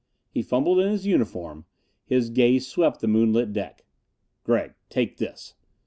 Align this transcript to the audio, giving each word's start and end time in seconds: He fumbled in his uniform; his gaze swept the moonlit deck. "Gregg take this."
He 0.31 0.41
fumbled 0.41 0.79
in 0.79 0.89
his 0.89 1.05
uniform; 1.05 1.65
his 2.07 2.31
gaze 2.31 2.65
swept 2.65 3.01
the 3.01 3.07
moonlit 3.07 3.53
deck. 3.53 3.85
"Gregg 4.43 4.73
take 4.89 5.19
this." 5.19 5.53